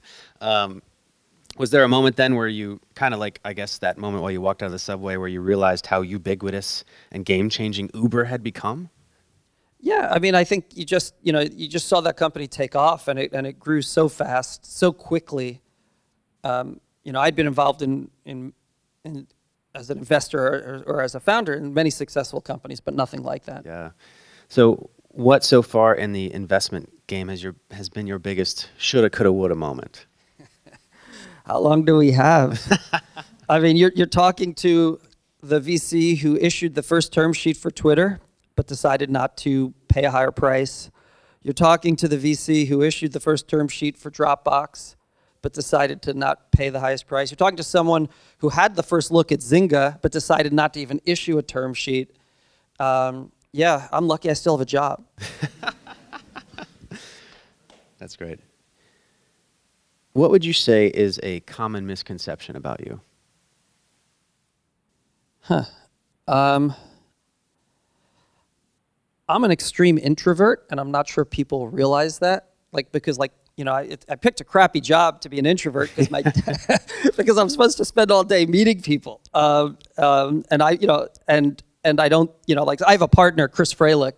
[0.40, 0.83] um,
[1.57, 4.31] was there a moment then where you kind of like, I guess, that moment while
[4.31, 8.25] you walked out of the subway where you realized how ubiquitous and game changing Uber
[8.25, 8.90] had become?
[9.81, 12.75] Yeah, I mean, I think you just you know you just saw that company take
[12.75, 15.61] off, and it and it grew so fast, so quickly.
[16.44, 18.53] Um, you know, I'd been involved in in,
[19.05, 19.27] in
[19.77, 23.45] as an investor or, or, as a founder in many successful companies, but nothing like
[23.45, 23.65] that.
[23.65, 23.91] Yeah.
[24.49, 29.11] So, what so far in the investment game has your has been your biggest shoulda,
[29.11, 30.07] coulda, woulda moment?
[31.47, 32.61] How long do we have?
[33.49, 35.01] I mean, you're you're talking to
[35.43, 38.21] the VC who issued the first term sheet for Twitter
[38.57, 40.91] but decided not to pay a higher price.
[41.43, 44.97] You're talking to the VC who issued the first term sheet for Dropbox,
[45.42, 47.31] but decided to not pay the highest price.
[47.31, 50.81] You're talking to someone who had the first look at Zynga, but decided not to
[50.81, 52.16] even issue a term sheet.
[52.79, 55.05] Um, yeah, I'm lucky I still have a job.
[57.99, 58.40] That's great.
[60.12, 63.01] What would you say is a common misconception about you?
[65.40, 65.64] Huh.
[66.27, 66.75] Um,
[69.29, 72.51] I'm an extreme introvert, and I'm not sure people realize that.
[72.72, 75.90] Like because like you know, I, I picked a crappy job to be an introvert
[75.90, 76.23] because my
[77.16, 79.21] because I'm supposed to spend all day meeting people.
[79.33, 83.03] Um, um, and I you know and and I don't you know like I have
[83.03, 84.12] a partner, Chris Fralic.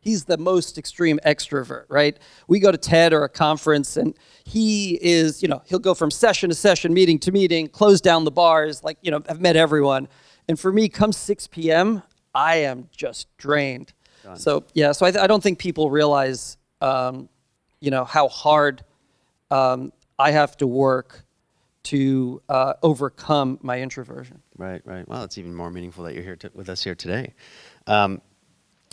[0.00, 2.18] He's the most extreme extrovert, right?
[2.46, 6.10] We go to TED or a conference, and he is you know he'll go from
[6.10, 8.84] session to session, meeting to meeting, close down the bars.
[8.84, 10.08] Like you know, I've met everyone.
[10.48, 12.02] And for me, come 6 p.m.,
[12.34, 13.92] I am just drained.
[14.22, 14.36] Done.
[14.36, 17.28] So yeah, so I, th- I, don't think people realize, um,
[17.84, 18.82] you know, how hard
[19.50, 21.22] um, I have to work
[21.84, 24.40] to uh, overcome my introversion.
[24.56, 25.06] Right, right.
[25.06, 27.34] Well, it's even more meaningful that you're here with us here today.
[27.86, 28.22] Um,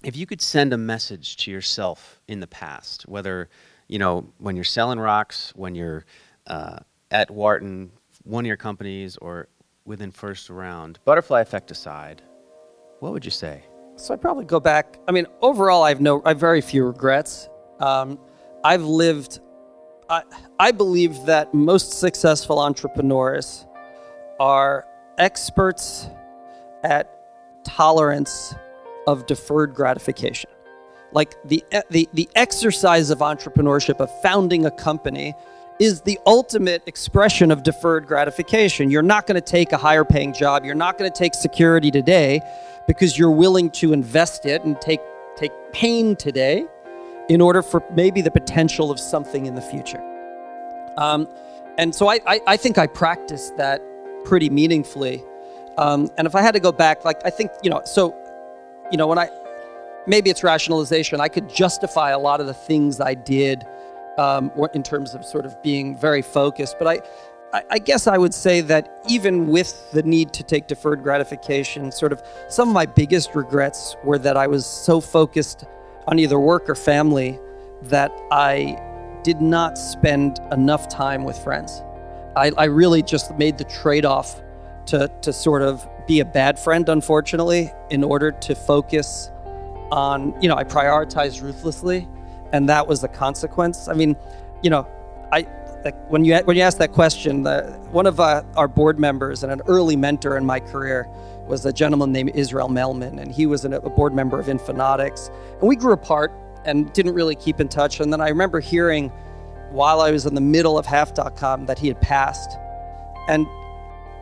[0.04, 3.48] if you could send a message to yourself in the past, whether
[3.88, 6.06] you know when you're selling rocks, when you're
[6.48, 6.80] uh,
[7.12, 7.92] at Wharton,
[8.24, 9.48] one of your companies, or
[9.86, 12.22] within first round, butterfly effect aside,
[13.00, 13.64] what would you say?
[13.96, 15.00] So I'd probably go back.
[15.08, 17.48] I mean, overall, I have no, I have very few regrets.
[17.80, 18.20] Um,
[18.64, 19.40] I've lived.
[20.10, 20.24] I,
[20.60, 23.66] I believe that most successful entrepreneurs
[24.40, 24.86] are
[25.18, 26.08] experts
[26.84, 27.10] at
[27.64, 28.54] tolerance
[29.08, 30.50] of deferred gratification.
[31.12, 35.34] Like the, the, the exercise of entrepreneurship, of founding a company,
[35.80, 38.92] is the ultimate expression of deferred gratification.
[38.92, 40.64] You're not going to take a higher paying job.
[40.64, 42.42] You're not going to take security today
[42.88, 45.02] because you're willing to invest it and take,
[45.36, 46.68] take pain today
[47.32, 50.02] in order for maybe the potential of something in the future.
[50.98, 51.30] Um,
[51.78, 53.82] and so I, I, I, think I practiced that
[54.26, 55.24] pretty meaningfully.
[55.78, 58.14] Um, and if I had to go back, like I think, you know, so,
[58.92, 59.30] you know, when I,
[60.06, 63.66] maybe it's rationalization, I could justify a lot of the things I did
[64.18, 66.76] um, in terms of sort of being very focused.
[66.80, 67.02] But
[67.54, 71.94] I, I, guess I would say that even with the need to take deferred gratification,
[71.94, 75.64] sort of some of my biggest regrets were that I was so focused
[76.08, 77.40] on either work or family
[77.84, 78.80] that I
[79.24, 81.82] did not spend enough time with friends.
[82.36, 84.42] I, I really just made the trade off
[84.88, 89.30] to, to sort of be a bad friend, unfortunately, in order to focus
[89.92, 92.08] on, you know, I prioritized ruthlessly,
[92.54, 93.88] and that was the consequence.
[93.88, 94.16] I mean,
[94.64, 94.88] you know,
[95.32, 95.44] I,
[95.84, 99.44] that when you when you ask that question, the, one of uh, our board members
[99.44, 101.08] and an early mentor in my career
[101.48, 105.30] was a gentleman named Israel Melman, and he was an, a board member of Infonautics,
[105.60, 106.32] and we grew apart
[106.66, 108.00] and didn't really keep in touch.
[108.00, 109.10] And then I remember hearing
[109.72, 112.58] while I was in the middle of Half.com that he had passed,
[113.28, 113.48] and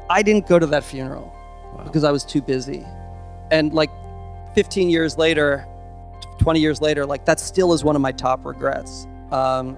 [0.10, 1.34] I didn't go to that funeral
[1.76, 1.84] wow.
[1.84, 2.86] because I was too busy.
[3.52, 3.90] And like
[4.56, 5.68] 15 years later,
[6.40, 9.08] 20 years later, like that still is one of my top regrets.
[9.32, 9.78] Um,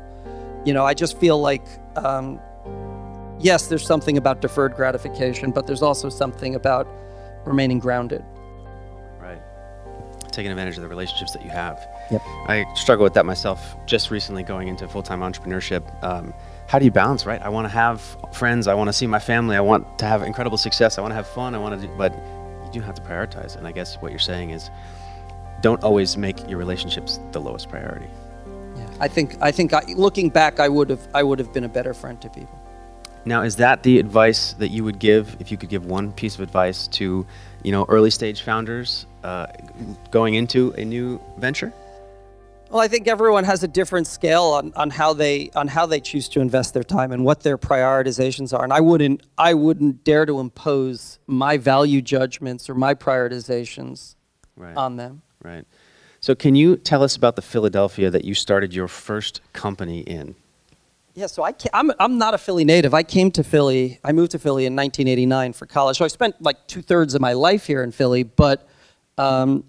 [0.63, 1.63] you know, I just feel like,
[1.95, 2.39] um,
[3.39, 6.87] yes, there's something about deferred gratification, but there's also something about
[7.45, 8.23] remaining grounded.
[9.19, 9.41] Right.
[10.31, 11.79] Taking advantage of the relationships that you have.
[12.11, 12.21] Yep.
[12.47, 15.83] I struggle with that myself just recently going into full time entrepreneurship.
[16.03, 16.33] Um,
[16.67, 17.41] how do you balance, right?
[17.41, 18.01] I want to have
[18.31, 18.67] friends.
[18.67, 19.55] I want to see my family.
[19.55, 20.97] I want to have incredible success.
[20.97, 21.53] I want to have fun.
[21.53, 22.13] I want to do, but
[22.65, 23.57] you do have to prioritize.
[23.57, 24.69] And I guess what you're saying is
[25.61, 28.07] don't always make your relationships the lowest priority.
[28.75, 28.87] Yeah.
[28.99, 31.69] I think I think I, looking back, I would have I would have been a
[31.69, 32.60] better friend to people.
[33.25, 36.35] Now, is that the advice that you would give if you could give one piece
[36.35, 37.25] of advice to,
[37.63, 39.47] you know, early stage founders uh,
[40.09, 41.71] going into a new venture?
[42.71, 45.99] Well, I think everyone has a different scale on, on how they on how they
[45.99, 48.63] choose to invest their time and what their prioritizations are.
[48.63, 54.15] And I wouldn't I wouldn't dare to impose my value judgments or my prioritizations
[54.55, 54.75] Right.
[54.75, 55.21] on them.
[55.43, 55.65] Right.
[56.19, 60.35] So, can you tell us about the Philadelphia that you started your first company in?
[61.13, 62.93] Yeah, so I ca- I'm, I'm not a Philly native.
[62.93, 65.97] I came to Philly, I moved to Philly in 1989 for college.
[65.97, 68.67] So I spent like two thirds of my life here in Philly, but
[69.17, 69.65] um,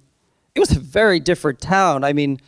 [0.54, 2.04] it was a very different town.
[2.04, 2.40] I mean,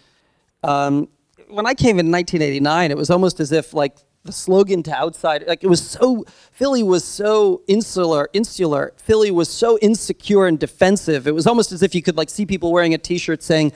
[0.62, 1.08] um,
[1.48, 5.44] when I came in 1989, it was almost as if like the slogan to outside,
[5.48, 8.94] like it was so, Philly was so insular, insular.
[8.96, 11.26] Philly was so insecure and defensive.
[11.26, 13.72] It was almost as if you could like see people wearing a t-shirt saying,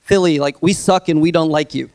[0.00, 1.90] Philly, like we suck and we don't like you.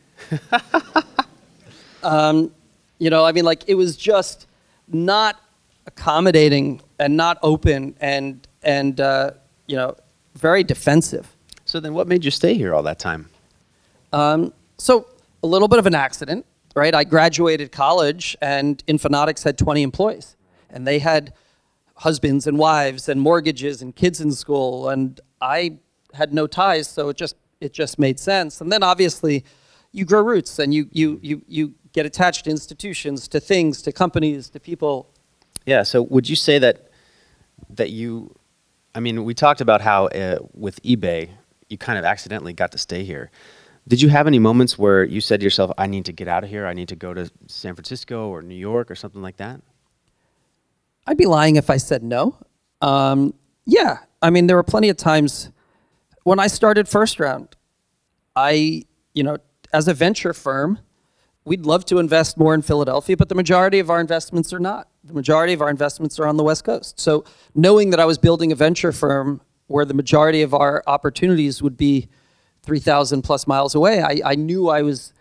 [2.03, 2.51] um,
[2.99, 4.47] you know, I mean, like it was just
[4.87, 5.39] not
[5.85, 9.31] accommodating and not open and, and uh,
[9.67, 9.95] you know,
[10.35, 11.35] very defensive.
[11.65, 13.29] So, then what made you stay here all that time?
[14.13, 15.07] Um, so
[15.43, 16.93] a little bit of an accident, right?
[16.95, 20.35] I graduated college, and Infonautics had 20 employees,
[20.69, 21.33] and they had
[21.95, 25.79] husbands and wives and mortgages and kids in school, and I
[26.13, 28.61] had no ties, so it just it just made sense.
[28.61, 29.43] And then obviously,
[29.91, 33.91] you grow roots, and you you you you get attached to institutions, to things, to
[33.91, 35.09] companies, to people.
[35.65, 35.81] Yeah.
[35.81, 36.91] So, would you say that
[37.71, 38.35] that you?
[38.93, 41.29] I mean, we talked about how uh, with eBay,
[41.69, 43.31] you kind of accidentally got to stay here.
[43.87, 46.43] Did you have any moments where you said to yourself, "I need to get out
[46.43, 46.67] of here.
[46.67, 49.59] I need to go to San Francisco or New York or something like that"?
[51.07, 52.35] I'd be lying if I said no.
[52.79, 53.33] Um,
[53.65, 55.49] yeah, I mean, there were plenty of times
[56.23, 57.55] when I started first round.
[58.35, 58.83] I,
[59.15, 59.37] you know,
[59.73, 60.77] as a venture firm,
[61.47, 64.89] we'd love to invest more in Philadelphia, but the majority of our investments are not.
[65.05, 66.99] The majority of our investments are on the West Coast.
[66.99, 67.23] So,
[67.55, 71.77] knowing that I was building a venture firm where the majority of our opportunities would
[71.77, 72.09] be
[72.63, 75.13] 3,000 plus miles away, I, I knew I was,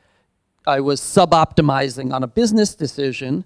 [0.66, 3.44] I was sub-optimizing on a business decision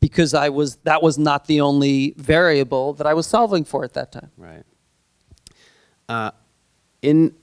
[0.00, 3.92] because I was that was not the only variable that I was solving for at
[3.92, 4.32] that time.
[4.36, 4.64] Right.
[6.08, 6.32] Uh,
[7.02, 7.34] in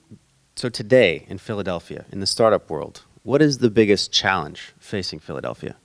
[0.57, 5.75] so today in Philadelphia, in the startup world, what is the biggest challenge facing Philadelphia?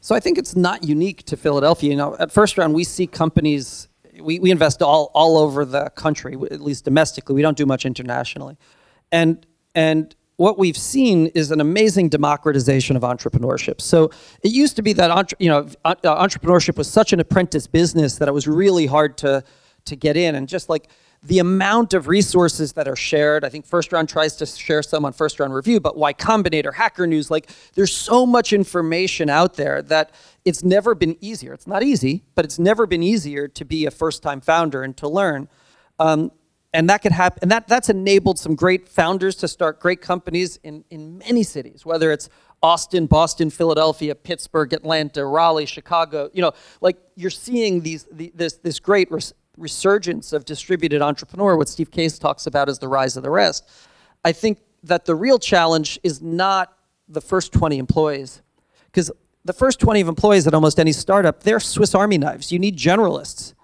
[0.00, 1.90] So I think it's not unique to Philadelphia.
[1.90, 3.88] You know, at first round we see companies
[4.20, 7.34] we, we invest all, all over the country, at least domestically.
[7.34, 8.56] We don't do much internationally.
[9.10, 13.80] And and what we've seen is an amazing democratization of entrepreneurship.
[13.80, 14.12] So
[14.44, 18.28] it used to be that you know uh, entrepreneurship was such an apprentice business that
[18.28, 19.42] it was really hard to
[19.86, 20.88] to get in, and just like
[21.24, 23.44] the amount of resources that are shared.
[23.44, 26.74] I think First Round tries to share some on First Round Review, but Y Combinator,
[26.74, 30.12] Hacker News, like there's so much information out there that
[30.44, 31.54] it's never been easier.
[31.54, 35.08] It's not easy, but it's never been easier to be a first-time founder and to
[35.08, 35.48] learn.
[35.98, 36.30] Um,
[36.74, 40.58] and that could happen and that that's enabled some great founders to start great companies
[40.64, 42.28] in in many cities whether it's
[42.62, 48.54] austin boston philadelphia pittsburgh atlanta raleigh chicago you know like you're seeing these the, this
[48.54, 53.16] this great res- resurgence of distributed entrepreneur what steve case talks about is the rise
[53.16, 53.68] of the rest.
[54.24, 56.76] I think that the real challenge is not
[57.08, 58.42] the first 20 employees
[58.86, 59.10] because
[59.44, 62.50] the first 20 of employees at almost any startup they're swiss army knives.
[62.50, 63.54] You need generalists.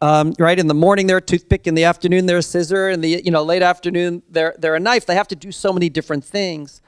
[0.00, 3.00] Um, right in the morning they're a toothpick in the afternoon they're a scissor in
[3.00, 5.06] the you know late afternoon they're they're a knife.
[5.06, 6.82] They have to do so many different things.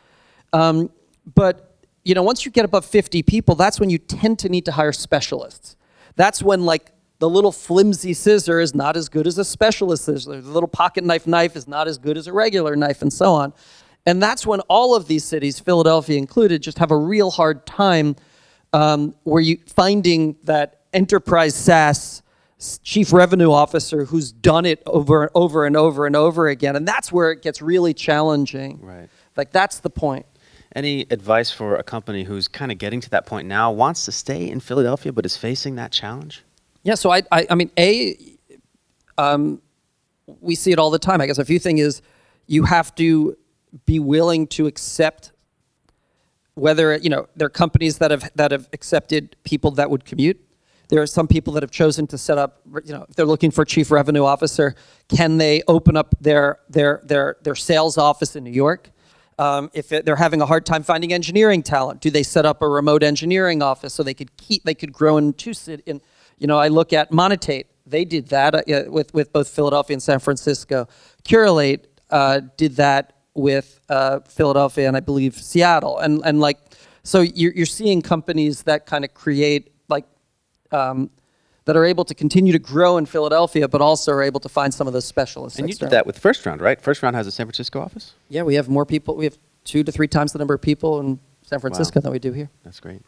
[0.53, 0.91] Um,
[1.35, 4.65] but you know once you get above 50 people that's when you tend to need
[4.67, 5.77] to hire specialists.
[6.17, 10.41] That's when like the little flimsy scissor is not as good as a specialist scissor
[10.41, 13.33] the little pocket knife knife is not as good as a regular knife and so
[13.33, 13.53] on
[14.05, 18.17] and that's when all of these cities philadelphia included just have a real hard time
[18.73, 22.23] um, where you finding that enterprise SaaS
[22.83, 26.87] chief revenue officer who's done it over and over and over and over again, and
[26.87, 28.81] that's where it gets really challenging.
[28.81, 29.09] Right.
[29.37, 30.27] Like that's the point.
[30.75, 34.13] Any advice for a company who's kind of getting to that point now, wants to
[34.13, 36.45] stay in Philadelphia, but is facing that challenge?
[36.87, 36.95] Yeah.
[36.95, 38.17] So I, I, I mean, a,
[39.19, 39.61] um,
[40.41, 41.21] we see it all the time.
[41.21, 42.01] I guess a few thing is,
[42.47, 43.37] you have to
[43.87, 45.33] be willing to accept
[46.55, 50.41] whether you know there are companies that have that have accepted people that would commute.
[50.89, 52.61] There are some people that have chosen to set up.
[52.85, 54.77] You know, if they're looking for a chief revenue officer,
[55.09, 58.93] can they open up their their their their sales office in New York?
[59.41, 62.63] Um, if it, they're having a hard time finding engineering talent, do they set up
[62.63, 65.53] a remote engineering office so they could keep they could grow in two?
[65.85, 66.01] In,
[66.39, 67.67] you know, I look at Monetate.
[67.87, 70.89] They did that uh, with with both Philadelphia and San Francisco.
[71.25, 76.59] Curelate, uh, did that with uh, Philadelphia and I believe Seattle, and and like
[77.03, 80.07] so you're you're seeing companies that kind of create like.
[80.73, 81.11] Um,
[81.67, 84.73] that are able to continue to grow in Philadelphia, but also are able to find
[84.73, 85.59] some of those specialists.
[85.59, 86.81] And you did that with First Round, right?
[86.81, 88.15] First Round has a San Francisco office.
[88.29, 89.17] Yeah, we have more people.
[89.17, 92.21] We have two to three times the number of people in San Francisco than we
[92.21, 92.51] do here.
[92.63, 93.03] That's great.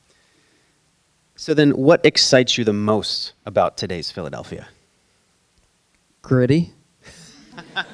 [1.39, 4.69] So then, what excites you the most about today's Philadelphia?
[6.21, 6.73] Gritty.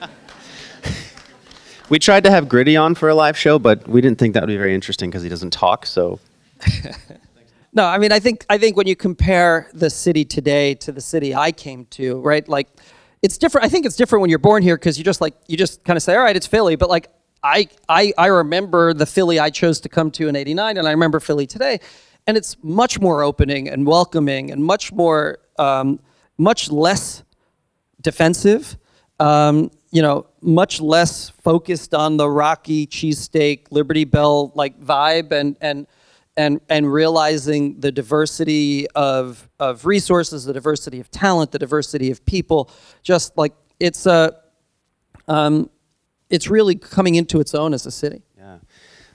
[1.91, 4.43] We tried to have Gritty on for a live show, but we didn't think that
[4.43, 5.85] would be very interesting because he doesn't talk.
[5.85, 6.19] So
[7.75, 11.03] No, I mean, I think I think when you compare the city today to the
[11.03, 12.49] city I came to, right?
[12.49, 12.69] Like,
[13.21, 13.67] it's different.
[13.67, 15.99] I think it's different when you're born here because you just like you just kind
[15.99, 16.77] of say, all right, it's Philly.
[16.77, 17.11] But like,
[17.43, 20.91] I I I remember the Philly I chose to come to in '89, and I
[20.93, 21.81] remember Philly today,
[22.27, 26.01] and it's much more opening and welcoming and much more um,
[26.39, 27.23] much less
[28.01, 28.77] defensive.
[29.21, 35.57] Um, you know, much less focused on the Rocky cheesesteak, Liberty Bell like vibe, and
[35.61, 35.87] and
[36.37, 42.25] and and realizing the diversity of of resources, the diversity of talent, the diversity of
[42.27, 42.71] people.
[43.03, 44.37] Just like it's a,
[45.29, 45.71] um,
[46.29, 48.23] it's really coming into its own as a city.
[48.37, 48.59] Yeah.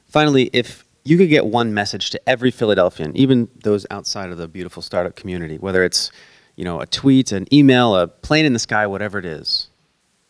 [0.05, 4.47] Finally, if you could get one message to every Philadelphian, even those outside of the
[4.47, 6.12] beautiful startup community, whether it's
[6.55, 9.70] you know a tweet, an email, a plane in the sky, whatever it is,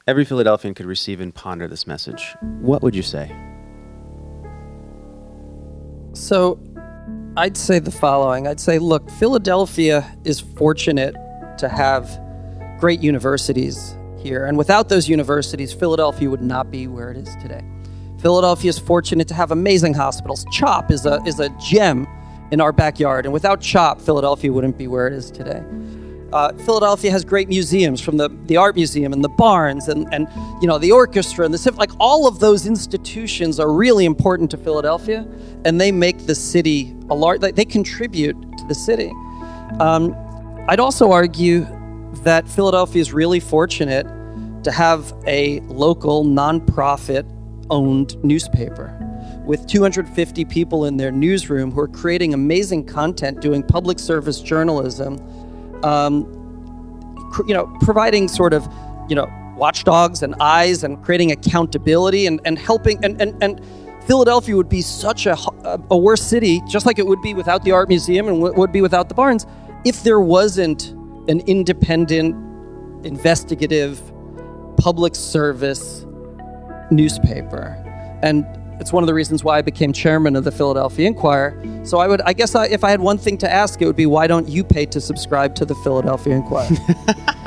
[0.07, 2.33] every Philadelphian could receive and ponder this message.
[2.61, 3.35] What would you say?
[6.13, 6.59] So
[7.35, 11.15] I'd say the following I'd say, look, Philadelphia is fortunate
[11.57, 12.09] to have
[12.79, 14.45] great universities here.
[14.45, 17.63] And without those universities, Philadelphia would not be where it is today.
[18.21, 20.45] Philadelphia is fortunate to have amazing hospitals.
[20.51, 22.07] CHOP is a, is a gem
[22.51, 23.25] in our backyard.
[23.25, 25.63] And without CHOP, Philadelphia wouldn't be where it is today.
[26.33, 30.27] Uh, Philadelphia has great museums, from the, the art museum and the Barnes and, and
[30.61, 31.71] you know the orchestra and the.
[31.71, 35.27] Like all of those institutions are really important to Philadelphia,
[35.65, 37.41] and they make the city a large.
[37.41, 39.11] They contribute to the city.
[39.79, 40.15] Um,
[40.67, 41.65] I'd also argue
[42.23, 44.05] that Philadelphia is really fortunate
[44.63, 47.25] to have a local nonprofit
[47.69, 48.95] owned newspaper
[49.45, 55.17] with 250 people in their newsroom who are creating amazing content, doing public service journalism
[55.83, 56.25] um,
[57.31, 58.67] cr- you know, providing sort of,
[59.07, 63.61] you know, watchdogs and eyes and creating accountability and, and helping and, and, and
[64.05, 65.37] Philadelphia would be such a,
[65.91, 68.71] a, worse city, just like it would be without the art museum and w- would
[68.71, 69.45] be without the Barnes,
[69.85, 70.89] if there wasn't
[71.29, 72.35] an independent,
[73.05, 74.01] investigative,
[74.77, 76.05] public service
[76.91, 77.77] newspaper.
[78.21, 78.45] And
[78.79, 81.61] it's one of the reasons why I became chairman of the Philadelphia Inquirer.
[81.85, 83.95] So I would, I guess, I, if I had one thing to ask, it would
[83.95, 86.69] be, why don't you pay to subscribe to the Philadelphia Inquirer?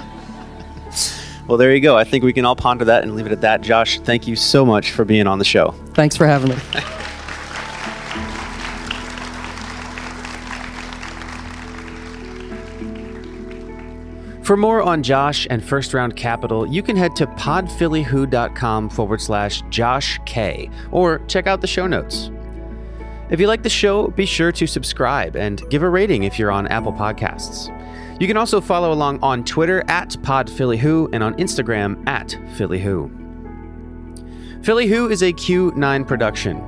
[1.49, 1.97] Well, there you go.
[1.97, 3.61] I think we can all ponder that and leave it at that.
[3.63, 5.73] Josh, thank you so much for being on the show.
[5.93, 6.57] Thanks for having me.
[14.43, 19.63] For more on Josh and First Round Capital, you can head to podphillywho.com forward slash
[19.71, 22.33] Josh K or check out the show notes.
[23.31, 26.51] If you like the show, be sure to subscribe and give a rating if you're
[26.51, 27.71] on Apple Podcasts.
[28.21, 33.21] You can also follow along on Twitter at PodPhillyWho and on Instagram at PhillyWho.
[34.65, 36.59] Philly Who is a Q9 production.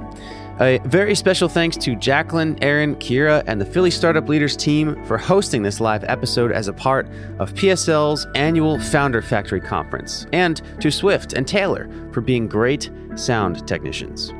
[0.60, 5.18] A very special thanks to Jacqueline, Aaron, Kira, and the Philly Startup Leaders team for
[5.18, 7.08] hosting this live episode as a part
[7.40, 13.66] of PSL's annual Founder Factory Conference, and to Swift and Taylor for being great sound
[13.66, 14.32] technicians.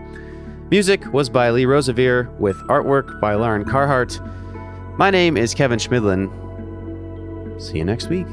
[0.70, 4.20] Music was by Lee Rosevere with artwork by Lauren Carhart.
[4.96, 6.30] My name is Kevin Schmidlin.
[7.60, 8.26] See you next week.